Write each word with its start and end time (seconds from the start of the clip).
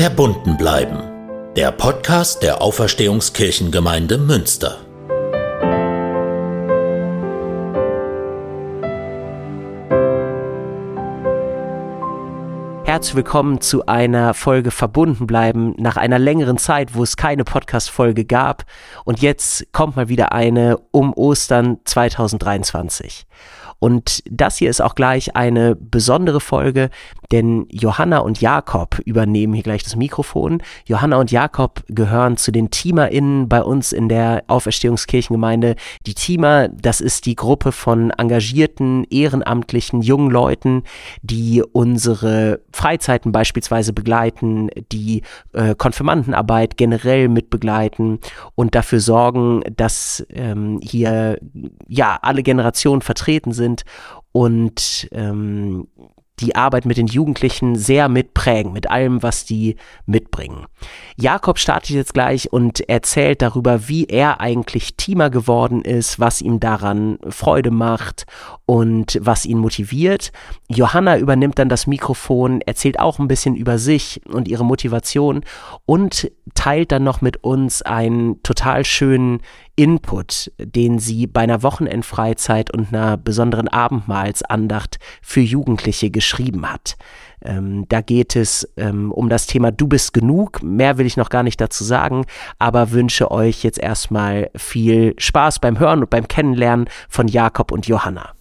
Verbunden 0.00 0.56
bleiben. 0.56 1.52
Der 1.56 1.72
Podcast 1.72 2.42
der 2.42 2.62
Auferstehungskirchengemeinde 2.62 4.16
Münster. 4.16 4.78
Herzlich 12.86 13.14
willkommen 13.14 13.60
zu 13.60 13.84
einer 13.84 14.32
Folge 14.32 14.70
Verbunden 14.70 15.26
bleiben 15.26 15.74
nach 15.76 15.98
einer 15.98 16.18
längeren 16.18 16.56
Zeit, 16.56 16.94
wo 16.94 17.02
es 17.02 17.18
keine 17.18 17.44
Podcast-Folge 17.44 18.24
gab. 18.24 18.64
Und 19.04 19.20
jetzt 19.20 19.70
kommt 19.72 19.96
mal 19.96 20.08
wieder 20.08 20.32
eine 20.32 20.78
um 20.92 21.12
Ostern 21.12 21.76
2023. 21.84 23.26
Und 23.80 24.22
das 24.30 24.58
hier 24.58 24.70
ist 24.70 24.80
auch 24.80 24.94
gleich 24.94 25.34
eine 25.34 25.74
besondere 25.74 26.40
Folge, 26.40 26.90
denn 27.32 27.66
Johanna 27.70 28.18
und 28.18 28.40
Jakob 28.40 29.00
übernehmen 29.04 29.54
hier 29.54 29.62
gleich 29.62 29.82
das 29.82 29.96
Mikrofon. 29.96 30.62
Johanna 30.84 31.16
und 31.16 31.30
Jakob 31.30 31.82
gehören 31.88 32.36
zu 32.36 32.52
den 32.52 32.70
TeamerInnen 32.70 33.48
bei 33.48 33.62
uns 33.62 33.92
in 33.92 34.08
der 34.08 34.44
Auferstehungskirchengemeinde. 34.48 35.76
Die 36.06 36.14
Teamer, 36.14 36.68
das 36.68 37.00
ist 37.00 37.26
die 37.26 37.36
Gruppe 37.36 37.72
von 37.72 38.10
engagierten, 38.10 39.04
ehrenamtlichen, 39.10 40.02
jungen 40.02 40.30
Leuten, 40.30 40.82
die 41.22 41.62
unsere 41.72 42.60
Freizeiten 42.72 43.32
beispielsweise 43.32 43.92
begleiten, 43.92 44.68
die 44.92 45.22
äh, 45.52 45.74
Konfirmandenarbeit 45.74 46.76
generell 46.76 47.28
mit 47.28 47.48
begleiten 47.48 48.18
und 48.54 48.74
dafür 48.74 49.00
sorgen, 49.00 49.62
dass 49.74 50.26
ähm, 50.30 50.80
hier 50.82 51.38
ja 51.88 52.18
alle 52.20 52.42
Generationen 52.42 53.00
vertreten 53.00 53.52
sind 53.52 53.69
sind 53.70 53.84
und 54.32 55.08
ähm, 55.12 55.88
die 56.38 56.54
Arbeit 56.54 56.86
mit 56.86 56.96
den 56.96 57.06
Jugendlichen 57.06 57.76
sehr 57.76 58.08
mitprägen, 58.08 58.72
mit 58.72 58.90
allem, 58.90 59.22
was 59.22 59.44
die 59.44 59.76
mitbringen. 60.06 60.64
Jakob 61.16 61.58
startet 61.58 61.90
jetzt 61.90 62.14
gleich 62.14 62.50
und 62.50 62.88
erzählt 62.88 63.42
darüber, 63.42 63.88
wie 63.88 64.06
er 64.06 64.40
eigentlich 64.40 64.96
Teamer 64.96 65.28
geworden 65.28 65.82
ist, 65.82 66.18
was 66.18 66.40
ihm 66.40 66.58
daran 66.58 67.18
Freude 67.28 67.70
macht 67.70 68.24
und 68.64 69.18
was 69.20 69.44
ihn 69.44 69.58
motiviert. 69.58 70.32
Johanna 70.68 71.18
übernimmt 71.18 71.58
dann 71.58 71.68
das 71.68 71.86
Mikrofon, 71.86 72.62
erzählt 72.62 72.98
auch 72.98 73.18
ein 73.18 73.28
bisschen 73.28 73.54
über 73.54 73.76
sich 73.76 74.22
und 74.26 74.48
ihre 74.48 74.64
Motivation 74.64 75.44
und 75.84 76.30
teilt 76.54 76.90
dann 76.90 77.04
noch 77.04 77.20
mit 77.20 77.44
uns 77.44 77.82
einen 77.82 78.42
total 78.42 78.86
schönen 78.86 79.42
Input, 79.80 80.52
den 80.58 80.98
sie 80.98 81.26
bei 81.26 81.40
einer 81.40 81.62
Wochenendfreizeit 81.62 82.70
und 82.70 82.92
einer 82.92 83.16
besonderen 83.16 83.66
Abendmahlsandacht 83.66 84.98
für 85.22 85.40
Jugendliche 85.40 86.10
geschrieben 86.10 86.70
hat. 86.70 86.98
Ähm, 87.42 87.86
da 87.88 88.02
geht 88.02 88.36
es 88.36 88.70
ähm, 88.76 89.10
um 89.10 89.30
das 89.30 89.46
Thema 89.46 89.72
Du 89.72 89.88
bist 89.88 90.12
genug. 90.12 90.62
Mehr 90.62 90.98
will 90.98 91.06
ich 91.06 91.16
noch 91.16 91.30
gar 91.30 91.42
nicht 91.42 91.62
dazu 91.62 91.82
sagen, 91.82 92.26
aber 92.58 92.90
wünsche 92.90 93.30
euch 93.30 93.64
jetzt 93.64 93.78
erstmal 93.78 94.50
viel 94.54 95.14
Spaß 95.16 95.60
beim 95.60 95.78
Hören 95.78 96.00
und 96.00 96.10
beim 96.10 96.28
Kennenlernen 96.28 96.90
von 97.08 97.26
Jakob 97.26 97.72
und 97.72 97.86
Johanna. 97.86 98.34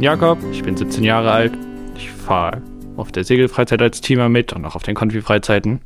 Bin 0.00 0.06
Jakob, 0.06 0.38
ich 0.50 0.62
bin 0.62 0.78
17 0.78 1.04
Jahre 1.04 1.30
alt. 1.30 1.52
Ich 1.94 2.10
fahre 2.10 2.62
auf 2.96 3.12
der 3.12 3.22
Segelfreizeit 3.22 3.82
als 3.82 4.00
Teamer 4.00 4.30
mit 4.30 4.54
und 4.54 4.64
auch 4.64 4.74
auf 4.74 4.82
den 4.82 4.94
Konfi-Freizeiten. 4.94 5.82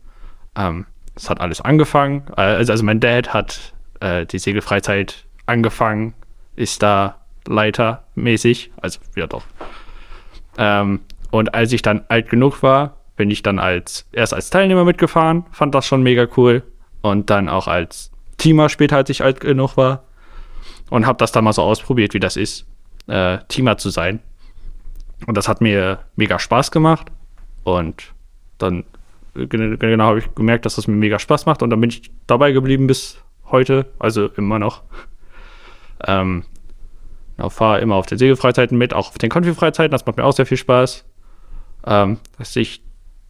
Ähm, 0.55 0.87
das 1.17 1.29
hat 1.29 1.41
alles 1.41 1.61
angefangen. 1.61 2.23
Äh, 2.37 2.43
also, 2.43 2.71
also 2.71 2.85
mein 2.85 3.01
Dad 3.01 3.35
hat 3.35 3.75
äh, 3.99 4.25
die 4.25 4.39
Segelfreizeit 4.39 5.25
angefangen, 5.47 6.15
ist 6.55 6.85
da 6.85 7.23
leitermäßig, 7.49 8.71
also 8.81 9.01
ja 9.17 9.27
doch. 9.27 9.43
Ähm, 10.59 11.01
und 11.33 11.53
als 11.53 11.73
ich 11.73 11.83
dann 11.83 12.05
alt 12.07 12.31
genug 12.31 12.63
war, 12.63 12.99
bin 13.17 13.33
ich 13.33 13.43
dann 13.43 13.59
als 13.59 14.09
erst 14.13 14.33
als 14.33 14.49
Teilnehmer 14.49 14.85
mitgefahren, 14.85 15.45
fand 15.51 15.75
das 15.75 15.87
schon 15.87 16.05
mega 16.05 16.29
cool 16.37 16.63
und 17.03 17.31
dann 17.31 17.49
auch 17.49 17.67
als 17.67 18.13
Teamer 18.37 18.69
später, 18.69 18.99
als 18.99 19.11
ich 19.11 19.25
alt 19.25 19.41
genug 19.41 19.77
war 19.77 20.05
und 20.89 21.05
habe 21.05 21.19
das 21.19 21.33
dann 21.33 21.43
mal 21.43 21.53
so 21.53 21.63
ausprobiert, 21.63 22.15
wie 22.15 22.21
das 22.21 22.37
ist 22.37 22.65
äh, 23.07 23.39
Teamer 23.49 23.79
zu 23.79 23.91
sein. 23.91 24.21
Und 25.27 25.37
das 25.37 25.49
hat 25.49 25.61
mir 25.61 26.01
mega 26.17 26.39
Spaß 26.39 26.71
gemacht. 26.71 27.11
Und 27.63 28.15
dann 28.59 28.85
genau 29.35 30.05
habe 30.05 30.19
ich 30.21 30.35
gemerkt, 30.35 30.65
dass 30.65 30.77
das 30.77 30.87
mir 30.87 30.97
mega 30.97 31.19
Spaß 31.19 31.47
macht. 31.47 31.63
Und 31.63 31.71
dann 31.71 31.81
bin 31.81 31.91
ich 31.91 32.11
dabei 32.27 32.53
geblieben 32.53 32.87
bis 32.87 33.19
heute, 33.47 33.87
also 33.99 34.27
immer 34.29 34.59
noch. 34.59 34.83
Ähm, 36.07 36.45
fahre 37.49 37.81
immer 37.81 37.95
auf 37.95 38.05
den 38.05 38.19
Segelfreizeiten 38.19 38.77
mit, 38.77 38.93
auch 38.93 39.09
auf 39.09 39.17
den 39.17 39.31
Konfi-Freizeiten. 39.31 39.91
Das 39.91 40.05
macht 40.05 40.19
mir 40.19 40.25
auch 40.25 40.35
sehr 40.35 40.45
viel 40.45 40.59
Spaß. 40.59 41.05
Ähm, 41.87 42.19
was, 42.37 42.55
ich, 42.57 42.83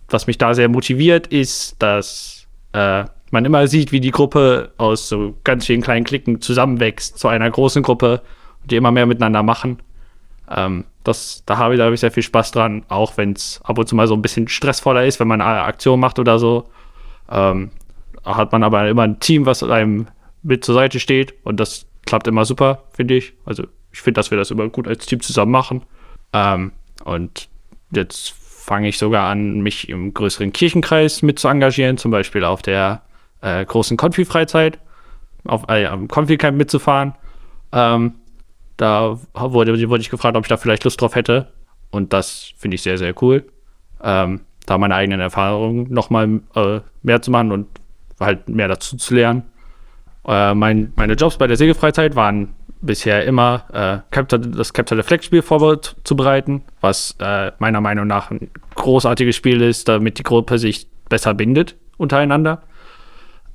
was 0.08 0.26
mich 0.26 0.38
da 0.38 0.54
sehr 0.54 0.68
motiviert, 0.68 1.28
ist, 1.28 1.80
dass 1.80 2.48
äh, 2.72 3.04
man 3.30 3.44
immer 3.44 3.68
sieht, 3.68 3.92
wie 3.92 4.00
die 4.00 4.10
Gruppe 4.10 4.72
aus 4.76 5.08
so 5.08 5.36
ganz 5.44 5.66
vielen 5.66 5.82
kleinen 5.82 6.04
Klicken 6.04 6.40
zusammenwächst 6.40 7.18
zu 7.18 7.28
einer 7.28 7.48
großen 7.48 7.82
Gruppe 7.82 8.22
die 8.64 8.76
immer 8.76 8.91
mehr 8.91 9.06
miteinander 9.06 9.42
machen. 9.42 9.78
Ähm, 10.50 10.84
das, 11.04 11.42
da 11.47 11.58
habe 11.58 11.75
ich, 11.75 11.80
hab 11.80 11.92
ich 11.92 12.00
sehr 12.00 12.10
viel 12.10 12.22
Spaß 12.22 12.52
dran, 12.52 12.84
auch 12.88 13.16
wenn 13.16 13.32
es 13.32 13.60
ab 13.64 13.78
und 13.78 13.88
zu 13.88 13.94
mal 13.94 14.06
so 14.06 14.14
ein 14.14 14.22
bisschen 14.22 14.48
stressvoller 14.48 15.04
ist, 15.04 15.20
wenn 15.20 15.28
man 15.28 15.41
eine 15.41 15.62
Aktion 15.62 16.00
macht 16.00 16.19
oder 16.19 16.38
so. 16.38 16.69
Ähm, 17.30 17.70
hat 18.25 18.52
man 18.52 18.62
aber 18.62 18.88
immer 18.88 19.02
ein 19.02 19.20
Team, 19.20 19.47
was 19.47 19.62
einem 19.62 20.06
mit 20.42 20.64
zur 20.64 20.75
Seite 20.75 21.00
steht 21.00 21.34
und 21.44 21.60
das 21.60 21.86
klappt 22.06 22.26
immer 22.26 22.44
super, 22.44 22.84
finde 22.92 23.14
ich. 23.14 23.34
Also 23.44 23.64
ich 23.92 24.00
finde, 24.00 24.19
dass 24.19 24.30
wir 24.30 24.38
das 24.38 24.50
immer 24.50 24.69
gut 24.69 24.88
als 24.88 25.06
Team 25.06 25.20
zusammen 25.20 25.52
machen. 25.52 25.82
Ähm, 26.32 26.72
und 27.04 27.48
jetzt 27.91 28.31
fange 28.31 28.88
ich 28.88 28.98
sogar 28.98 29.31
an, 29.31 29.60
mich 29.60 29.88
im 29.88 30.14
größeren 30.14 30.52
Kirchenkreis 30.52 31.22
mit 31.22 31.38
zu 31.38 31.48
engagieren, 31.48 31.98
zum 31.98 32.10
Beispiel 32.10 32.44
auf 32.44 32.62
der 32.62 33.02
äh, 33.41 33.64
großen 33.64 33.96
Konfi-Freizeit, 33.96 34.78
auf 35.44 35.64
äh, 35.69 35.86
am 35.86 36.08
Konfi-Camp 36.08 36.56
mitzufahren. 36.56 37.14
Ähm, 37.72 38.14
da 38.76 39.18
wurde, 39.34 39.88
wurde 39.88 40.00
ich 40.00 40.10
gefragt, 40.10 40.36
ob 40.36 40.44
ich 40.44 40.48
da 40.48 40.56
vielleicht 40.56 40.84
Lust 40.84 41.00
drauf 41.00 41.14
hätte. 41.14 41.48
Und 41.90 42.12
das 42.12 42.52
finde 42.56 42.74
ich 42.74 42.82
sehr, 42.82 42.98
sehr 42.98 43.14
cool. 43.22 43.44
Ähm, 44.02 44.40
da 44.66 44.78
meine 44.78 44.94
eigenen 44.94 45.20
Erfahrungen 45.20 45.92
nochmal 45.92 46.40
äh, 46.54 46.80
mehr 47.02 47.22
zu 47.22 47.30
machen 47.30 47.52
und 47.52 47.68
halt 48.18 48.48
mehr 48.48 48.68
dazu 48.68 48.96
zu 48.96 49.14
lernen. 49.14 49.44
Äh, 50.26 50.54
mein, 50.54 50.92
meine 50.96 51.14
Jobs 51.14 51.36
bei 51.36 51.46
der 51.46 51.56
Segelfreizeit 51.56 52.16
waren 52.16 52.54
bisher 52.80 53.24
immer 53.24 53.64
äh, 53.72 53.98
Capture, 54.10 54.40
das 54.40 54.72
Capture 54.72 55.02
Flag 55.02 55.22
Spiel 55.22 55.42
vorzubereiten, 55.42 56.62
was 56.80 57.16
äh, 57.18 57.52
meiner 57.58 57.80
Meinung 57.80 58.06
nach 58.06 58.30
ein 58.30 58.50
großartiges 58.74 59.36
Spiel 59.36 59.62
ist, 59.62 59.88
damit 59.88 60.18
die 60.18 60.22
Gruppe 60.22 60.58
sich 60.58 60.88
besser 61.08 61.34
bindet 61.34 61.76
untereinander. 61.96 62.62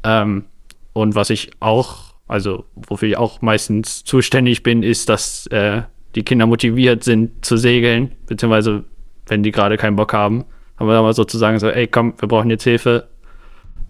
Ähm, 0.04 0.46
und 0.94 1.16
was 1.16 1.30
ich 1.30 1.52
auch 1.60 2.09
also 2.30 2.66
wofür 2.76 3.10
ich 3.10 3.18
auch 3.18 3.42
meistens 3.42 4.04
zuständig 4.06 4.64
bin, 4.64 4.84
ist, 4.84 5.10
dass 5.10 5.48
äh, 5.48 5.82
die 6.16 6.24
Kinder 6.24 6.46
motiviert 6.46 7.04
sind 7.04 7.44
zu 7.44 7.58
segeln, 7.58 8.16
beziehungsweise 8.28 8.86
wenn 9.26 9.44
die 9.44 9.52
gerade 9.52 9.78
keinen 9.78 9.96
Bock 9.96 10.14
haben, 10.14 10.46
haben 10.78 10.88
wir 10.88 10.94
dann 10.94 11.04
mal 11.04 11.14
sozusagen 11.14 11.58
so, 11.60 11.70
ey, 11.70 11.88
komm, 11.88 12.14
wir 12.20 12.28
brauchen 12.28 12.52
jetzt 12.52 12.64
Hilfe. 12.64 13.10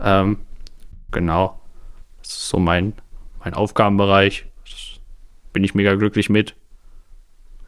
Ähm, 0.02 0.38
genau. 1.12 1.60
Das 2.22 2.32
ist 2.32 2.50
so 2.50 2.60
mein, 2.60 2.94
mein 3.44 3.54
Aufgabenbereich. 3.54 4.46
Das 4.64 5.00
bin 5.52 5.66
ich 5.66 5.76
mega 5.76 5.96
glücklich 5.96 6.30
mit. 6.30 6.56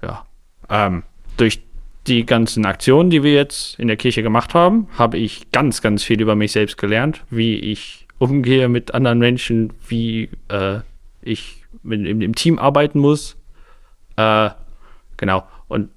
Ja. 0.01 0.25
Ähm, 0.69 1.03
durch 1.35 1.61
die 2.07 2.25
ganzen 2.25 2.65
Aktionen, 2.65 3.09
die 3.09 3.23
wir 3.23 3.33
jetzt 3.33 3.77
in 3.77 3.87
der 3.87 3.97
Kirche 3.97 4.23
gemacht 4.23 4.53
haben, 4.53 4.87
habe 4.97 5.17
ich 5.17 5.51
ganz, 5.51 5.81
ganz 5.81 6.01
viel 6.01 6.21
über 6.21 6.35
mich 6.35 6.53
selbst 6.53 6.77
gelernt, 6.77 7.23
wie 7.29 7.55
ich 7.55 8.07
umgehe 8.21 8.69
mit 8.69 8.93
anderen 8.93 9.17
Menschen, 9.17 9.73
wie 9.87 10.29
äh, 10.47 10.79
ich 11.23 11.63
mit, 11.81 12.05
im, 12.05 12.21
im, 12.21 12.35
Team 12.35 12.59
arbeiten 12.59 12.99
muss. 12.99 13.35
Äh, 14.15 14.51
genau. 15.17 15.43
Und 15.67 15.89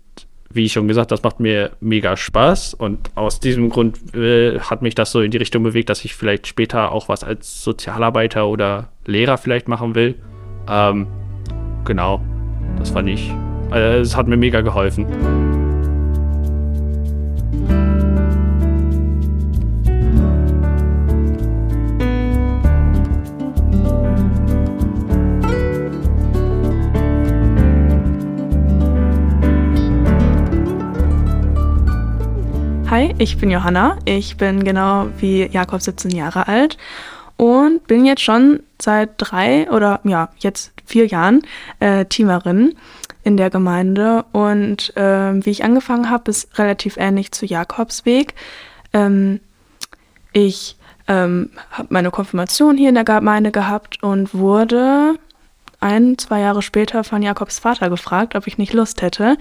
wie 0.48 0.64
ich 0.64 0.72
schon 0.72 0.88
gesagt, 0.88 1.10
das 1.10 1.22
macht 1.22 1.38
mir 1.38 1.72
mega 1.80 2.16
Spaß. 2.16 2.72
Und 2.74 3.10
aus 3.14 3.40
diesem 3.40 3.68
Grund 3.68 4.14
äh, 4.14 4.58
hat 4.58 4.80
mich 4.80 4.94
das 4.94 5.12
so 5.12 5.20
in 5.20 5.32
die 5.32 5.36
Richtung 5.36 5.62
bewegt, 5.64 5.90
dass 5.90 6.02
ich 6.04 6.14
vielleicht 6.14 6.46
später 6.46 6.92
auch 6.92 7.10
was 7.10 7.24
als 7.24 7.62
Sozialarbeiter 7.62 8.46
oder 8.48 8.88
Lehrer 9.04 9.36
vielleicht 9.36 9.68
machen 9.68 9.94
will. 9.94 10.14
Ähm, 10.66 11.06
genau. 11.84 12.22
Das 12.78 12.90
fand 12.90 13.10
ich. 13.10 13.30
Also, 13.70 14.00
es 14.00 14.16
hat 14.16 14.28
mir 14.28 14.38
mega 14.38 14.62
geholfen. 14.62 15.53
Ich 33.18 33.38
bin 33.38 33.50
Johanna. 33.50 33.98
Ich 34.04 34.36
bin 34.36 34.64
genau 34.64 35.08
wie 35.18 35.46
Jakob 35.46 35.82
17 35.82 36.10
Jahre 36.10 36.48
alt 36.48 36.78
und 37.36 37.86
bin 37.86 38.04
jetzt 38.04 38.22
schon 38.22 38.60
seit 38.80 39.10
drei 39.18 39.70
oder 39.70 40.00
ja, 40.04 40.30
jetzt 40.38 40.72
vier 40.86 41.06
Jahren 41.06 41.42
äh, 41.80 42.04
Teamerin 42.04 42.74
in 43.22 43.36
der 43.36 43.50
Gemeinde. 43.50 44.24
Und 44.32 44.96
äh, 44.96 45.44
wie 45.44 45.50
ich 45.50 45.64
angefangen 45.64 46.10
habe, 46.10 46.30
ist 46.30 46.58
relativ 46.58 46.96
ähnlich 46.96 47.32
zu 47.32 47.46
Jakobs 47.46 48.04
Weg. 48.04 48.34
Ähm, 48.92 49.40
ich 50.32 50.76
ähm, 51.08 51.50
habe 51.70 51.88
meine 51.90 52.10
Konfirmation 52.10 52.76
hier 52.76 52.88
in 52.88 52.94
der 52.94 53.04
Gemeinde 53.04 53.50
gehabt 53.50 54.02
und 54.02 54.34
wurde 54.34 55.16
ein, 55.84 56.16
zwei 56.16 56.40
Jahre 56.40 56.62
später 56.62 57.04
von 57.04 57.22
Jakobs 57.22 57.58
Vater 57.58 57.90
gefragt, 57.90 58.34
ob 58.34 58.46
ich 58.46 58.58
nicht 58.58 58.72
Lust 58.72 59.02
hätte, 59.02 59.36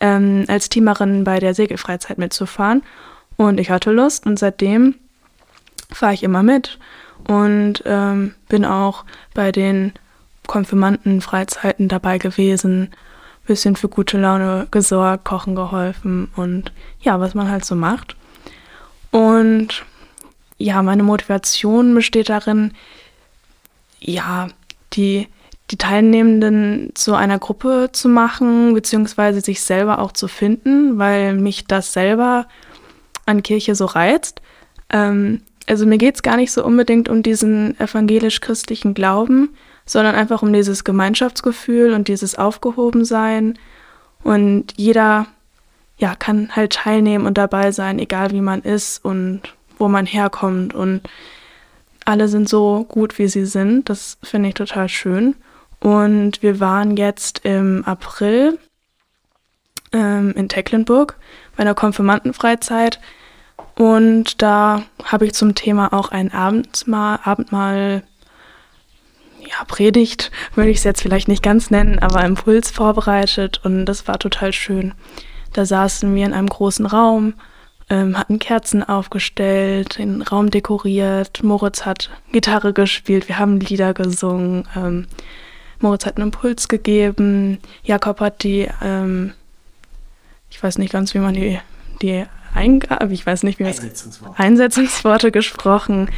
ähm, 0.00 0.44
als 0.46 0.68
Teamerin 0.68 1.24
bei 1.24 1.40
der 1.40 1.54
Segelfreizeit 1.54 2.18
mitzufahren. 2.18 2.82
Und 3.36 3.58
ich 3.58 3.70
hatte 3.70 3.90
Lust 3.90 4.24
und 4.24 4.38
seitdem 4.38 4.94
fahre 5.90 6.14
ich 6.14 6.22
immer 6.22 6.42
mit 6.42 6.78
und 7.26 7.82
ähm, 7.84 8.34
bin 8.48 8.64
auch 8.64 9.04
bei 9.34 9.52
den 9.52 9.92
Konfirmandenfreizeiten 10.46 11.88
dabei 11.88 12.18
gewesen, 12.18 12.90
bisschen 13.46 13.76
für 13.76 13.88
gute 13.88 14.18
Laune 14.18 14.68
gesorgt, 14.70 15.24
kochen 15.24 15.54
geholfen 15.54 16.30
und 16.36 16.72
ja, 17.00 17.18
was 17.18 17.34
man 17.34 17.50
halt 17.50 17.64
so 17.64 17.74
macht. 17.74 18.14
Und 19.10 19.84
ja, 20.58 20.82
meine 20.82 21.02
Motivation 21.02 21.94
besteht 21.94 22.28
darin, 22.28 22.72
ja, 24.00 24.48
die, 24.92 25.28
die 25.70 25.76
Teilnehmenden 25.76 26.90
zu 26.94 27.14
einer 27.14 27.38
Gruppe 27.38 27.90
zu 27.92 28.08
machen, 28.08 28.72
beziehungsweise 28.74 29.40
sich 29.40 29.60
selber 29.60 29.98
auch 29.98 30.12
zu 30.12 30.28
finden, 30.28 30.98
weil 30.98 31.34
mich 31.34 31.66
das 31.66 31.92
selber 31.92 32.46
an 33.26 33.42
Kirche 33.42 33.74
so 33.74 33.84
reizt. 33.84 34.40
Ähm, 34.90 35.42
also 35.66 35.84
mir 35.84 35.98
geht 35.98 36.14
es 36.14 36.22
gar 36.22 36.36
nicht 36.36 36.52
so 36.52 36.64
unbedingt 36.64 37.10
um 37.10 37.22
diesen 37.22 37.78
evangelisch-christlichen 37.78 38.94
Glauben, 38.94 39.50
sondern 39.84 40.14
einfach 40.14 40.42
um 40.42 40.52
dieses 40.52 40.84
Gemeinschaftsgefühl 40.84 41.92
und 41.92 42.08
dieses 42.08 42.36
Aufgehobensein. 42.38 43.58
Und 44.24 44.72
jeder 44.76 45.26
ja, 45.98 46.14
kann 46.14 46.56
halt 46.56 46.72
teilnehmen 46.72 47.26
und 47.26 47.36
dabei 47.36 47.72
sein, 47.72 47.98
egal 47.98 48.30
wie 48.30 48.40
man 48.40 48.62
ist 48.62 49.04
und 49.04 49.42
wo 49.76 49.88
man 49.88 50.06
herkommt. 50.06 50.74
Und 50.74 51.02
alle 52.06 52.28
sind 52.28 52.48
so 52.48 52.84
gut, 52.88 53.18
wie 53.18 53.28
sie 53.28 53.44
sind. 53.44 53.90
Das 53.90 54.16
finde 54.22 54.48
ich 54.48 54.54
total 54.54 54.88
schön. 54.88 55.34
Und 55.80 56.42
wir 56.42 56.60
waren 56.60 56.96
jetzt 56.96 57.44
im 57.44 57.84
April 57.84 58.58
ähm, 59.92 60.32
in 60.36 60.48
Tecklenburg 60.48 61.16
bei 61.56 61.62
einer 61.62 61.74
Konfirmandenfreizeit. 61.74 63.00
Und 63.76 64.42
da 64.42 64.82
habe 65.04 65.26
ich 65.26 65.34
zum 65.34 65.54
Thema 65.54 65.92
auch 65.92 66.10
ein 66.10 66.32
Abendmahl, 66.32 67.20
Abendmahl 67.22 68.02
ja, 69.40 69.64
Predigt, 69.66 70.30
würde 70.54 70.70
ich 70.70 70.78
es 70.78 70.84
jetzt 70.84 71.00
vielleicht 71.00 71.28
nicht 71.28 71.42
ganz 71.42 71.70
nennen, 71.70 71.98
aber 72.00 72.24
Impuls 72.24 72.70
vorbereitet 72.70 73.60
und 73.64 73.86
das 73.86 74.08
war 74.08 74.18
total 74.18 74.52
schön. 74.52 74.94
Da 75.52 75.64
saßen 75.64 76.14
wir 76.14 76.26
in 76.26 76.34
einem 76.34 76.48
großen 76.48 76.86
Raum, 76.86 77.34
ähm, 77.88 78.18
hatten 78.18 78.38
Kerzen 78.38 78.82
aufgestellt, 78.82 79.98
den 79.98 80.22
Raum 80.22 80.50
dekoriert. 80.50 81.42
Moritz 81.42 81.86
hat 81.86 82.10
Gitarre 82.32 82.72
gespielt, 82.72 83.28
wir 83.28 83.38
haben 83.38 83.60
Lieder 83.60 83.94
gesungen. 83.94 84.68
Ähm, 84.76 85.06
Moritz 85.80 86.06
hat 86.06 86.16
einen 86.16 86.28
Impuls 86.28 86.68
gegeben. 86.68 87.58
Jakob 87.84 88.20
hat 88.20 88.42
die, 88.42 88.68
ähm, 88.82 89.32
ich 90.50 90.62
weiß 90.62 90.78
nicht 90.78 90.92
ganz, 90.92 91.14
wie 91.14 91.18
man 91.18 91.34
die, 91.34 91.58
die 92.02 92.24
Eingabe, 92.54 93.12
ich 93.12 93.24
weiß 93.24 93.42
nicht, 93.42 93.58
wie 93.58 93.64
man 93.64 93.72
Einsetzungsworte. 93.72 94.38
Einsetzungsworte 94.38 95.30
gesprochen. 95.30 96.10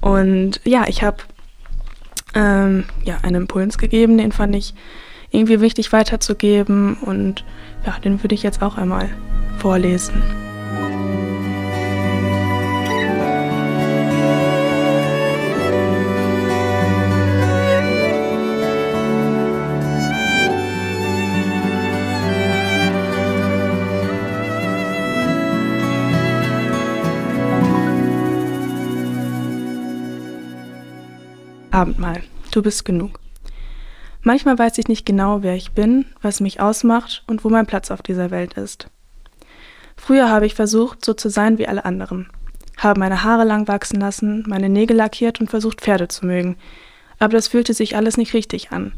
Und 0.00 0.60
ja, 0.64 0.84
ich 0.86 1.02
habe 1.02 1.18
ähm, 2.34 2.84
ja, 3.04 3.18
einen 3.22 3.42
Impuls 3.42 3.78
gegeben, 3.78 4.18
den 4.18 4.32
fand 4.32 4.54
ich 4.54 4.74
irgendwie 5.30 5.60
wichtig 5.60 5.92
weiterzugeben 5.92 6.94
und 6.94 7.44
ja, 7.86 7.98
den 8.00 8.22
würde 8.22 8.34
ich 8.34 8.42
jetzt 8.42 8.62
auch 8.62 8.76
einmal 8.76 9.08
vorlesen. 9.58 10.22
Abendmahl. 31.80 32.22
Du 32.50 32.60
bist 32.60 32.84
genug. 32.84 33.20
Manchmal 34.20 34.58
weiß 34.58 34.76
ich 34.76 34.88
nicht 34.88 35.06
genau, 35.06 35.42
wer 35.42 35.54
ich 35.54 35.70
bin, 35.72 36.04
was 36.20 36.40
mich 36.40 36.60
ausmacht 36.60 37.24
und 37.26 37.42
wo 37.42 37.48
mein 37.48 37.64
Platz 37.64 37.90
auf 37.90 38.02
dieser 38.02 38.30
Welt 38.30 38.52
ist. 38.52 38.88
Früher 39.96 40.28
habe 40.28 40.44
ich 40.44 40.54
versucht, 40.54 41.02
so 41.02 41.14
zu 41.14 41.30
sein 41.30 41.56
wie 41.56 41.66
alle 41.66 41.86
anderen. 41.86 42.28
Habe 42.76 43.00
meine 43.00 43.24
Haare 43.24 43.44
lang 43.44 43.66
wachsen 43.66 43.98
lassen, 43.98 44.44
meine 44.46 44.68
Nägel 44.68 44.94
lackiert 44.94 45.40
und 45.40 45.48
versucht, 45.48 45.80
Pferde 45.80 46.08
zu 46.08 46.26
mögen. 46.26 46.56
Aber 47.18 47.32
das 47.32 47.48
fühlte 47.48 47.72
sich 47.72 47.96
alles 47.96 48.18
nicht 48.18 48.34
richtig 48.34 48.72
an. 48.72 48.92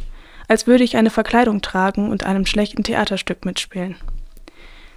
Als 0.49 0.67
würde 0.67 0.83
ich 0.83 0.97
eine 0.97 1.11
Verkleidung 1.11 1.63
tragen 1.63 2.11
und 2.11 2.25
einem 2.25 2.47
schlechten 2.47 2.83
Theaterstück 2.83 3.45
mitspielen. 3.45 3.95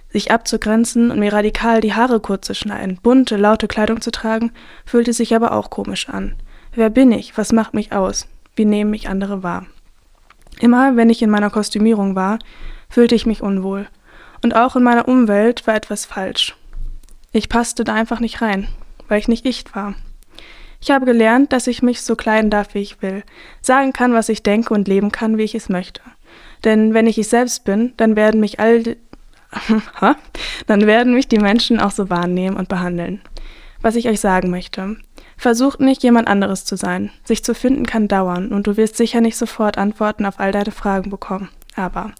Sich 0.08 0.32
abzugrenzen 0.32 1.12
und 1.12 1.20
mir 1.20 1.32
radikal 1.32 1.80
die 1.80 1.94
Haare 1.94 2.18
kurz 2.18 2.48
zu 2.48 2.54
schneiden, 2.56 2.98
bunte, 3.00 3.36
laute 3.36 3.68
Kleidung 3.68 4.00
zu 4.00 4.10
tragen, 4.10 4.50
fühlte 4.84 5.12
sich 5.12 5.36
aber 5.36 5.52
auch 5.52 5.70
komisch 5.70 6.08
an. 6.08 6.34
Wer 6.76 6.90
bin 6.90 7.10
ich? 7.10 7.38
Was 7.38 7.54
macht 7.54 7.72
mich 7.72 7.92
aus? 7.92 8.28
Wie 8.54 8.66
nehmen 8.66 8.90
mich 8.90 9.08
andere 9.08 9.42
wahr? 9.42 9.64
Immer 10.60 10.94
wenn 10.94 11.08
ich 11.08 11.22
in 11.22 11.30
meiner 11.30 11.48
Kostümierung 11.48 12.14
war, 12.14 12.38
fühlte 12.90 13.14
ich 13.14 13.24
mich 13.24 13.40
unwohl. 13.42 13.88
Und 14.44 14.54
auch 14.54 14.76
in 14.76 14.82
meiner 14.82 15.08
Umwelt 15.08 15.66
war 15.66 15.74
etwas 15.74 16.04
falsch. 16.04 16.54
Ich 17.32 17.48
passte 17.48 17.82
da 17.82 17.94
einfach 17.94 18.20
nicht 18.20 18.42
rein, 18.42 18.68
weil 19.08 19.18
ich 19.18 19.26
nicht 19.26 19.46
ich 19.46 19.64
war. 19.74 19.94
Ich 20.82 20.90
habe 20.90 21.06
gelernt, 21.06 21.54
dass 21.54 21.66
ich 21.66 21.82
mich 21.82 22.02
so 22.02 22.14
kleiden 22.14 22.50
darf, 22.50 22.74
wie 22.74 22.82
ich 22.82 23.00
will, 23.00 23.22
sagen 23.62 23.94
kann, 23.94 24.12
was 24.12 24.28
ich 24.28 24.42
denke 24.42 24.74
und 24.74 24.86
leben 24.86 25.10
kann, 25.10 25.38
wie 25.38 25.44
ich 25.44 25.54
es 25.54 25.70
möchte. 25.70 26.02
Denn 26.64 26.92
wenn 26.92 27.06
ich 27.06 27.16
ich 27.16 27.28
selbst 27.28 27.64
bin, 27.64 27.94
dann 27.96 28.16
werden 28.16 28.38
mich 28.38 28.60
all 28.60 28.82
die, 28.82 28.96
dann 30.66 30.86
werden 30.86 31.14
mich 31.14 31.26
die 31.26 31.38
Menschen 31.38 31.80
auch 31.80 31.90
so 31.90 32.10
wahrnehmen 32.10 32.58
und 32.58 32.68
behandeln. 32.68 33.22
Was 33.80 33.96
ich 33.96 34.08
euch 34.08 34.20
sagen 34.20 34.50
möchte, 34.50 34.98
Versucht 35.36 35.80
nicht, 35.80 36.02
jemand 36.02 36.28
anderes 36.28 36.64
zu 36.64 36.76
sein. 36.76 37.10
Sich 37.24 37.44
zu 37.44 37.54
finden 37.54 37.86
kann 37.86 38.08
dauern 38.08 38.52
und 38.52 38.66
du 38.66 38.76
wirst 38.76 38.96
sicher 38.96 39.20
nicht 39.20 39.36
sofort 39.36 39.78
Antworten 39.78 40.24
auf 40.24 40.40
all 40.40 40.52
deine 40.52 40.70
Fragen 40.70 41.10
bekommen. 41.10 41.50
Aber 41.74 42.12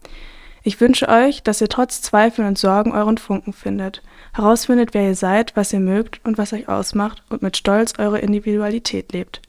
ich 0.62 0.80
wünsche 0.80 1.08
euch, 1.08 1.42
dass 1.42 1.60
ihr 1.60 1.68
trotz 1.68 2.02
Zweifeln 2.02 2.46
und 2.48 2.58
Sorgen 2.58 2.92
euren 2.92 3.18
Funken 3.18 3.52
findet, 3.52 4.02
herausfindet, 4.34 4.94
wer 4.94 5.08
ihr 5.08 5.14
seid, 5.14 5.54
was 5.54 5.72
ihr 5.72 5.80
mögt 5.80 6.20
und 6.24 6.38
was 6.38 6.52
euch 6.52 6.68
ausmacht 6.68 7.22
und 7.30 7.40
mit 7.40 7.56
Stolz 7.56 7.94
eure 7.98 8.18
Individualität 8.18 9.12
lebt. 9.12 9.40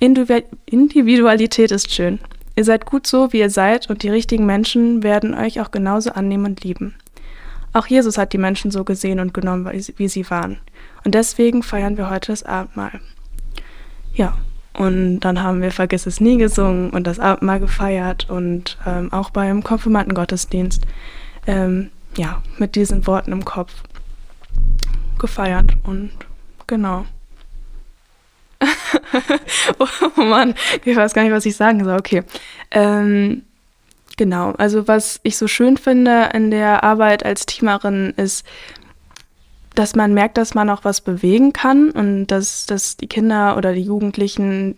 Individualität 0.00 1.72
ist 1.72 1.90
schön. 1.90 2.20
Ihr 2.54 2.64
seid 2.64 2.86
gut 2.86 3.06
so, 3.06 3.32
wie 3.32 3.38
ihr 3.38 3.50
seid 3.50 3.88
und 3.88 4.02
die 4.02 4.10
richtigen 4.10 4.44
Menschen 4.44 5.02
werden 5.02 5.34
euch 5.34 5.60
auch 5.60 5.70
genauso 5.70 6.10
annehmen 6.10 6.44
und 6.44 6.62
lieben. 6.62 6.94
Auch 7.72 7.86
Jesus 7.86 8.18
hat 8.18 8.32
die 8.32 8.38
Menschen 8.38 8.70
so 8.70 8.84
gesehen 8.84 9.20
und 9.20 9.34
genommen, 9.34 9.70
wie 9.96 10.08
sie 10.08 10.28
waren. 10.30 10.58
Und 11.04 11.14
deswegen 11.14 11.62
feiern 11.62 11.96
wir 11.96 12.10
heute 12.10 12.32
das 12.32 12.42
Abendmahl. 12.42 13.00
Ja, 14.14 14.36
und 14.78 15.20
dann 15.20 15.42
haben 15.42 15.60
wir 15.60 15.72
Vergiss 15.72 16.06
es 16.06 16.20
nie 16.20 16.38
gesungen 16.38 16.90
und 16.90 17.06
das 17.06 17.18
Abendmahl 17.18 17.60
gefeiert 17.60 18.30
und 18.30 18.78
ähm, 18.86 19.12
auch 19.12 19.30
beim 19.30 19.64
Konfirmandengottesdienst, 19.64 20.86
ähm, 21.46 21.90
ja, 22.16 22.42
mit 22.58 22.76
diesen 22.76 23.06
Worten 23.06 23.32
im 23.32 23.44
Kopf 23.44 23.72
gefeiert 25.18 25.76
und 25.84 26.12
genau. 26.66 27.06
oh 29.78 30.22
Mann, 30.22 30.54
ich 30.84 30.96
weiß 30.96 31.12
gar 31.12 31.22
nicht, 31.22 31.32
was 31.32 31.46
ich 31.46 31.56
sagen 31.56 31.84
soll. 31.84 31.98
Okay. 31.98 32.22
Ähm, 32.70 33.42
genau, 34.18 34.52
also 34.58 34.86
was 34.86 35.20
ich 35.22 35.38
so 35.38 35.48
schön 35.48 35.78
finde 35.78 36.28
in 36.34 36.50
der 36.50 36.84
Arbeit 36.84 37.24
als 37.24 37.46
Teamerin 37.46 38.12
ist, 38.18 38.44
dass 39.74 39.94
man 39.94 40.12
merkt, 40.12 40.36
dass 40.36 40.54
man 40.54 40.68
auch 40.68 40.84
was 40.84 41.00
bewegen 41.00 41.54
kann 41.54 41.90
und 41.90 42.26
dass, 42.26 42.66
dass 42.66 42.98
die 42.98 43.06
Kinder 43.06 43.56
oder 43.56 43.72
die 43.72 43.82
Jugendlichen 43.82 44.76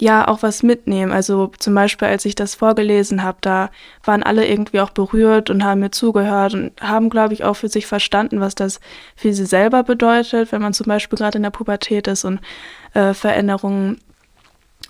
ja 0.00 0.28
auch 0.28 0.42
was 0.42 0.62
mitnehmen. 0.62 1.12
Also 1.12 1.52
zum 1.58 1.74
Beispiel, 1.74 2.08
als 2.08 2.24
ich 2.24 2.34
das 2.34 2.54
vorgelesen 2.54 3.22
habe, 3.22 3.38
da 3.40 3.70
waren 4.04 4.22
alle 4.22 4.46
irgendwie 4.46 4.80
auch 4.80 4.90
berührt 4.90 5.50
und 5.50 5.64
haben 5.64 5.80
mir 5.80 5.90
zugehört 5.90 6.54
und 6.54 6.72
haben, 6.80 7.10
glaube 7.10 7.34
ich, 7.34 7.44
auch 7.44 7.54
für 7.54 7.68
sich 7.68 7.86
verstanden, 7.86 8.40
was 8.40 8.54
das 8.54 8.80
für 9.16 9.32
sie 9.32 9.46
selber 9.46 9.82
bedeutet, 9.82 10.52
wenn 10.52 10.62
man 10.62 10.72
zum 10.72 10.86
Beispiel 10.86 11.18
gerade 11.18 11.38
in 11.38 11.42
der 11.42 11.50
Pubertät 11.50 12.06
ist 12.08 12.24
und 12.24 12.40
äh, 12.94 13.14
Veränderungen 13.14 14.00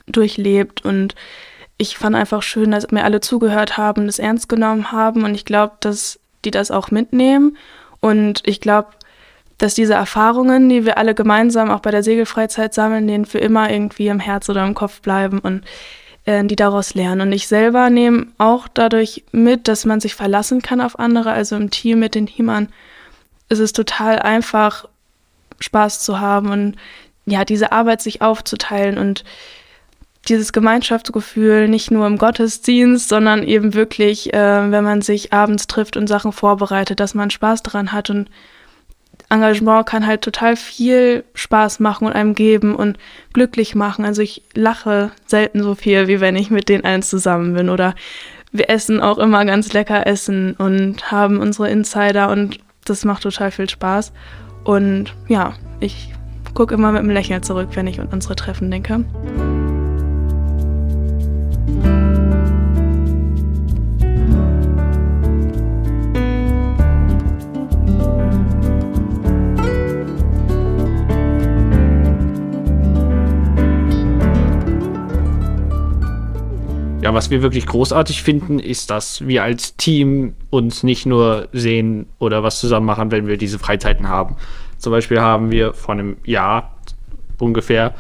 durchlebt. 0.07 0.85
Und 0.85 1.15
ich 1.79 1.97
fand 1.97 2.17
einfach 2.17 2.43
schön, 2.43 2.73
dass 2.73 2.91
mir 2.91 3.05
alle 3.05 3.21
zugehört 3.21 3.77
haben, 3.77 4.07
das 4.07 4.19
ernst 4.19 4.49
genommen 4.49 4.91
haben 4.93 5.25
und 5.25 5.35
ich 5.35 5.45
glaube, 5.45 5.77
dass 5.81 6.19
die 6.45 6.51
das 6.51 6.71
auch 6.71 6.91
mitnehmen. 6.91 7.57
Und 8.01 8.43
ich 8.45 8.61
glaube, 8.61 8.89
dass 9.59 9.75
diese 9.75 9.95
Erfahrungen, 9.95 10.69
die 10.69 10.85
wir 10.85 10.99
alle 10.99 11.15
gemeinsam 11.15 11.71
auch 11.71 11.81
bei 11.81 11.91
der 11.91 12.03
Segelfreizeit 12.03 12.75
sammeln, 12.75 13.09
denen 13.09 13.25
für 13.25 13.39
immer 13.39 13.71
irgendwie 13.71 14.09
im 14.09 14.21
Herz 14.21 14.49
oder 14.49 14.65
im 14.65 14.75
Kopf 14.75 15.01
bleiben 15.01 15.41
und 15.41 15.65
äh, 16.25 16.45
die 16.45 16.57
daraus 16.57 16.95
lernen. 16.95 17.23
Und 17.23 17.33
ich 17.33 17.49
selber 17.49 17.91
nehme 17.91 18.29
auch 18.39 18.69
dadurch 18.69 19.25
mit, 19.33 19.67
dass 19.67 19.85
man 19.85 20.01
sich 20.01 20.15
verlassen 20.15 20.63
kann 20.63 20.81
auf 20.81 20.99
andere. 20.99 21.33
Also 21.33 21.57
im 21.57 21.71
Team 21.71 21.99
mit 21.99 22.15
den 22.15 22.27
Teamern 22.27 22.69
ist 23.49 23.59
es 23.59 23.73
total 23.73 24.21
einfach, 24.21 24.89
Spaß 25.61 26.01
zu 26.01 26.21
haben 26.21 26.51
und 26.51 26.77
ja, 27.27 27.45
diese 27.45 27.73
Arbeit 27.73 28.01
sich 28.01 28.23
aufzuteilen 28.23 28.97
und 28.97 29.25
dieses 30.29 30.53
Gemeinschaftsgefühl 30.53 31.69
nicht 31.69 31.91
nur 31.91 32.07
im 32.07 32.19
Gottesdienst, 32.19 33.09
sondern 33.09 33.43
eben 33.43 33.75
wirklich, 33.75 34.33
äh, 34.33 34.71
wenn 34.71 34.85
man 34.85 35.03
sich 35.03 35.33
abends 35.33 35.67
trifft 35.67 35.97
und 35.97 36.07
Sachen 36.07 36.33
vorbereitet, 36.33 37.01
dass 37.01 37.15
man 37.15 37.31
Spaß 37.31 37.63
daran 37.63 37.93
hat 37.93 38.11
und 38.11 38.29
Engagement 39.31 39.87
kann 39.87 40.07
halt 40.07 40.23
total 40.23 40.57
viel 40.57 41.25
Spaß 41.35 41.81
machen 41.81 42.07
und 42.07 42.15
einem 42.15 42.35
geben 42.35 42.75
und 42.75 42.99
glücklich 43.33 43.75
machen. 43.75 44.05
Also 44.05 44.23
ich 44.23 44.43
lache 44.55 45.11
selten 45.27 45.63
so 45.63 45.75
viel, 45.75 46.09
wie 46.09 46.21
wenn 46.21 46.37
ich 46.37 46.51
mit 46.51 46.69
den 46.69 46.85
allen 46.85 47.03
zusammen 47.03 47.55
bin. 47.55 47.69
Oder 47.69 47.95
wir 48.53 48.71
essen 48.71 49.01
auch 49.01 49.19
immer 49.19 49.45
ganz 49.45 49.73
lecker 49.73 50.07
Essen 50.07 50.55
und 50.55 51.11
haben 51.11 51.41
unsere 51.41 51.69
Insider 51.69 52.31
und 52.31 52.59
das 52.87 53.05
macht 53.05 53.23
total 53.23 53.51
viel 53.51 53.69
Spaß. 53.69 54.13
Und 54.65 55.15
ja, 55.29 55.55
ich 55.81 56.15
gucke 56.55 56.75
immer 56.75 56.93
mit 56.93 57.01
einem 57.01 57.11
Lächeln 57.11 57.43
zurück, 57.43 57.69
wenn 57.75 57.87
ich 57.87 58.01
an 58.01 58.09
unsere 58.11 58.35
Treffen 58.35 58.71
denke. 58.71 59.05
Ja, 77.09 77.15
was 77.15 77.31
wir 77.31 77.41
wirklich 77.41 77.65
großartig 77.65 78.23
finden, 78.23 78.59
ist, 78.59 78.91
dass 78.91 79.27
wir 79.27 79.43
als 79.43 79.77
Team 79.77 80.35
uns 80.51 80.83
nicht 80.83 81.07
nur 81.07 81.49
sehen 81.55 82.05
oder 82.19 82.43
was 82.43 82.61
zusammen 82.61 82.85
machen, 82.85 83.11
wenn 83.11 83.27
wir 83.27 83.39
diese 83.39 83.59
Freizeiten 83.59 84.11
haben. 84.11 84.37
Zum 84.77 84.93
Beispiel 84.93 85.19
haben 85.19 85.51
wir 85.51 85.73
vor 85.73 85.95
einem 85.95 86.19
Jahr 86.27 86.77
ungefähr 87.39 87.95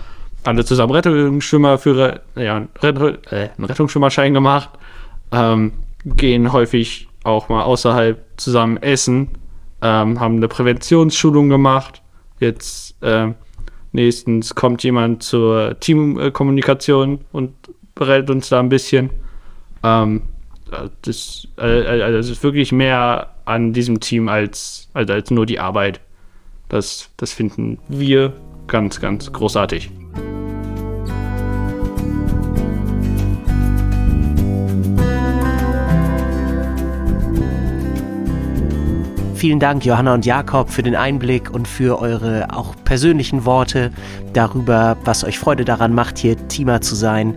alle 0.44 0.64
zusammen 0.64 0.92
Rettungsschwimmerführer, 0.92 2.20
ja, 2.36 2.66
äh, 2.82 2.86
einen 2.86 3.64
Rettungsschwimmerschein 3.64 4.34
gemacht, 4.34 4.70
ähm, 5.32 5.72
gehen 6.04 6.52
häufig 6.52 7.08
auch 7.24 7.48
mal 7.48 7.62
außerhalb 7.62 8.24
zusammen 8.36 8.76
essen, 8.78 9.30
ähm, 9.82 10.20
haben 10.20 10.36
eine 10.36 10.48
Präventionsschulung 10.48 11.48
gemacht. 11.48 12.02
Jetzt 12.40 13.02
äh, 13.02 13.32
nächstens 13.92 14.54
kommt 14.54 14.82
jemand 14.82 15.22
zur 15.22 15.78
Teamkommunikation 15.80 17.20
und 17.32 17.52
berät 17.94 18.30
uns 18.30 18.48
da 18.48 18.60
ein 18.60 18.68
bisschen. 18.68 19.10
Ähm, 19.82 20.22
das, 21.02 21.48
äh, 21.56 21.62
also 21.62 22.16
das 22.18 22.30
ist 22.30 22.42
wirklich 22.42 22.72
mehr 22.72 23.34
an 23.44 23.72
diesem 23.72 24.00
Team 24.00 24.28
als, 24.28 24.88
als, 24.92 25.10
als 25.10 25.30
nur 25.30 25.46
die 25.46 25.58
Arbeit. 25.58 26.00
Das, 26.68 27.10
das 27.16 27.32
finden 27.32 27.78
wir 27.88 28.34
ganz, 28.66 29.00
ganz 29.00 29.32
großartig. 29.32 29.90
Vielen 39.38 39.60
Dank, 39.60 39.84
Johanna 39.84 40.14
und 40.14 40.26
Jakob, 40.26 40.68
für 40.68 40.82
den 40.82 40.96
Einblick 40.96 41.48
und 41.48 41.68
für 41.68 42.00
eure 42.00 42.48
auch 42.52 42.74
persönlichen 42.82 43.44
Worte 43.44 43.92
darüber, 44.32 44.96
was 45.04 45.22
euch 45.22 45.38
Freude 45.38 45.64
daran 45.64 45.94
macht, 45.94 46.18
hier 46.18 46.48
Teamer 46.48 46.80
zu 46.80 46.96
sein. 46.96 47.36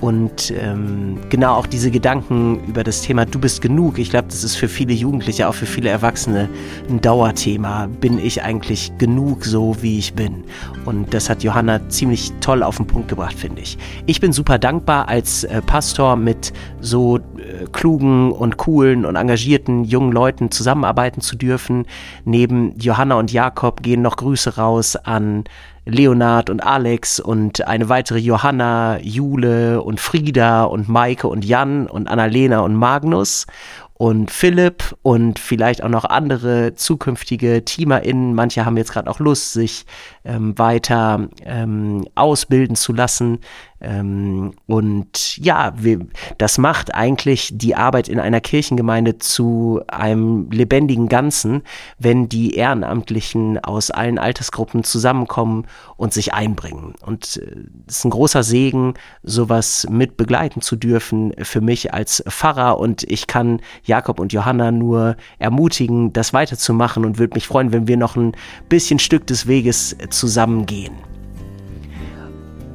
Und 0.00 0.52
ähm, 0.56 1.18
genau 1.28 1.54
auch 1.54 1.66
diese 1.66 1.90
Gedanken 1.90 2.60
über 2.68 2.84
das 2.84 3.02
Thema 3.02 3.26
Du 3.26 3.38
bist 3.38 3.60
genug. 3.60 3.98
Ich 3.98 4.10
glaube, 4.10 4.28
das 4.28 4.44
ist 4.44 4.54
für 4.54 4.68
viele 4.68 4.92
Jugendliche, 4.92 5.48
auch 5.48 5.54
für 5.54 5.66
viele 5.66 5.88
Erwachsene 5.88 6.48
ein 6.88 7.00
Dauerthema. 7.00 7.88
Bin 8.00 8.18
ich 8.18 8.42
eigentlich 8.42 8.92
genug 8.98 9.44
so, 9.44 9.76
wie 9.80 9.98
ich 9.98 10.14
bin? 10.14 10.44
Und 10.84 11.12
das 11.12 11.28
hat 11.28 11.42
Johanna 11.42 11.88
ziemlich 11.88 12.32
toll 12.40 12.62
auf 12.62 12.76
den 12.76 12.86
Punkt 12.86 13.08
gebracht, 13.08 13.34
finde 13.34 13.62
ich. 13.62 13.76
Ich 14.06 14.20
bin 14.20 14.32
super 14.32 14.58
dankbar, 14.58 15.08
als 15.08 15.44
äh, 15.44 15.60
Pastor 15.62 16.16
mit 16.16 16.52
so 16.80 17.16
äh, 17.16 17.66
klugen 17.72 18.30
und 18.30 18.56
coolen 18.56 19.04
und 19.04 19.16
engagierten 19.16 19.84
jungen 19.84 20.12
Leuten 20.12 20.50
zusammenarbeiten 20.50 21.20
zu 21.20 21.36
dürfen. 21.36 21.86
Neben 22.24 22.78
Johanna 22.78 23.16
und 23.16 23.32
Jakob 23.32 23.82
gehen 23.82 24.02
noch 24.02 24.16
Grüße 24.16 24.56
raus 24.56 24.94
an 24.96 25.44
Leonard 25.88 26.50
und 26.50 26.60
Alex 26.60 27.18
und 27.18 27.66
eine 27.66 27.88
weitere 27.88 28.18
Johanna, 28.18 28.98
Jule 29.00 29.82
und 29.82 30.00
Frieda 30.00 30.64
und 30.64 30.88
Maike 30.88 31.28
und 31.28 31.44
Jan 31.44 31.86
und 31.86 32.08
Annalena 32.08 32.60
und 32.60 32.74
Magnus 32.74 33.46
und 33.94 34.30
Philipp 34.30 34.96
und 35.02 35.40
vielleicht 35.40 35.82
auch 35.82 35.88
noch 35.88 36.04
andere 36.04 36.74
zukünftige 36.74 37.64
TeamerInnen. 37.64 38.32
Manche 38.32 38.64
haben 38.64 38.76
jetzt 38.76 38.92
gerade 38.92 39.10
auch 39.10 39.18
Lust, 39.18 39.52
sich 39.52 39.86
ähm, 40.24 40.56
weiter 40.56 41.28
ähm, 41.44 42.06
ausbilden 42.14 42.76
zu 42.76 42.92
lassen. 42.92 43.40
Ähm, 43.80 44.52
und 44.66 45.36
ja, 45.36 45.72
wir, 45.76 46.00
das 46.36 46.58
macht 46.58 46.94
eigentlich 46.94 47.50
die 47.54 47.76
Arbeit 47.76 48.08
in 48.08 48.18
einer 48.18 48.40
Kirchengemeinde 48.40 49.18
zu 49.18 49.80
einem 49.86 50.50
lebendigen 50.50 51.08
Ganzen, 51.08 51.62
wenn 51.98 52.28
die 52.28 52.54
Ehrenamtlichen 52.54 53.58
aus 53.62 53.90
allen 53.90 54.18
Altersgruppen 54.18 54.82
zusammenkommen 54.82 55.66
und 55.96 56.12
sich 56.12 56.34
einbringen. 56.34 56.94
Und 57.04 57.24
es 57.24 57.36
äh, 57.36 57.56
ist 57.86 58.04
ein 58.04 58.10
großer 58.10 58.42
Segen, 58.42 58.94
sowas 59.22 59.86
mit 59.90 60.16
begleiten 60.16 60.60
zu 60.60 60.76
dürfen 60.76 61.32
für 61.42 61.60
mich 61.60 61.94
als 61.94 62.22
Pfarrer. 62.28 62.78
Und 62.78 63.04
ich 63.04 63.26
kann 63.26 63.60
Jakob 63.84 64.18
und 64.18 64.32
Johanna 64.32 64.72
nur 64.72 65.16
ermutigen, 65.38 66.12
das 66.12 66.32
weiterzumachen 66.32 67.04
und 67.04 67.18
würde 67.18 67.34
mich 67.34 67.46
freuen, 67.46 67.72
wenn 67.72 67.86
wir 67.86 67.96
noch 67.96 68.16
ein 68.16 68.32
bisschen 68.68 68.98
Stück 68.98 69.26
des 69.26 69.46
Weges 69.46 69.96
zusammengehen 70.10 70.94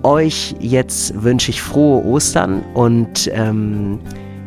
euch 0.03 0.55
jetzt 0.59 1.23
wünsche 1.23 1.51
ich 1.51 1.61
frohe 1.61 2.03
Ostern 2.05 2.63
und 2.73 3.29
ähm, 3.33 3.99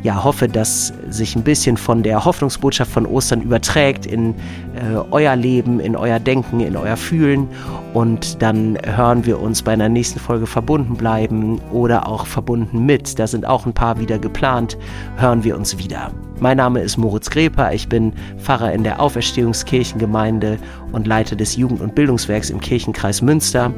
ja, 0.07 0.23
hoffe, 0.23 0.47
dass 0.47 0.93
sich 1.11 1.35
ein 1.35 1.43
bisschen 1.43 1.77
von 1.77 2.05
der 2.05 2.25
Hoffnungsbotschaft 2.25 2.93
von 2.93 3.07
Ostern 3.07 3.41
überträgt 3.41 4.07
in 4.07 4.35
äh, 4.77 4.95
euer 5.11 5.35
Leben, 5.35 5.81
in 5.81 5.97
euer 5.97 6.21
Denken, 6.21 6.61
in 6.61 6.77
euer 6.77 6.97
Fühlen. 6.97 7.49
Und 7.93 8.41
dann 8.41 8.79
hören 8.85 9.27
wir 9.27 9.41
uns 9.41 9.63
bei 9.63 9.73
einer 9.73 9.89
nächsten 9.89 10.21
Folge 10.21 10.47
verbunden 10.47 10.95
bleiben 10.95 11.61
oder 11.73 12.07
auch 12.07 12.27
verbunden 12.27 12.87
mit. 12.87 13.19
Da 13.19 13.27
sind 13.27 13.47
auch 13.47 13.67
ein 13.67 13.73
paar 13.73 13.99
wieder 13.99 14.21
geplant. 14.21 14.79
Hören 15.17 15.43
wir 15.43 15.57
uns 15.57 15.77
wieder. 15.77 16.13
Mein 16.39 16.59
Name 16.59 16.83
ist 16.83 16.99
Moritz 16.99 17.29
Greper. 17.29 17.73
Ich 17.73 17.89
bin 17.89 18.13
Pfarrer 18.39 18.73
in 18.73 18.85
der 18.85 19.01
Auferstehungskirchengemeinde 19.01 20.59
und 20.93 21.09
Leiter 21.09 21.35
des 21.35 21.57
Jugend- 21.57 21.81
und 21.81 21.97
Bildungswerks 21.97 22.51
im 22.51 22.61
Kirchenkreis 22.61 23.23
Münster. 23.23 23.73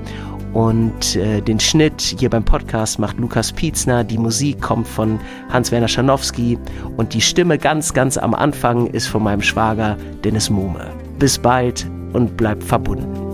Und 0.58 1.14
äh, 1.14 1.40
den 1.40 1.60
Schnitt 1.60 2.16
hier 2.18 2.30
beim 2.30 2.44
Podcast 2.44 2.98
macht 2.98 3.16
Lukas 3.18 3.52
Pietzner. 3.52 4.02
Die 4.02 4.18
Musik 4.18 4.60
kommt 4.60 4.88
von 4.88 5.20
Hans-Werner 5.50 5.86
Schanowski. 5.86 6.58
Und 6.96 7.14
die 7.14 7.20
Stimme 7.20 7.58
ganz, 7.58 7.94
ganz 7.94 8.18
am 8.18 8.34
Anfang 8.34 8.88
ist 8.88 9.06
von 9.06 9.22
meinem 9.22 9.42
Schwager 9.42 9.96
Dennis 10.24 10.50
Muhme. 10.50 10.90
Bis 11.20 11.38
bald 11.38 11.88
und 12.12 12.36
bleibt 12.36 12.64
verbunden. 12.64 13.27